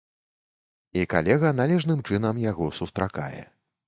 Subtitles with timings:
[1.01, 3.43] І калега належным чынам яго сустракае.